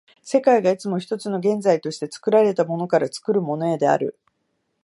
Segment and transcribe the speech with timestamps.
[0.23, 4.19] 世界がいつも一つの現在として、作られたものから作るものへである。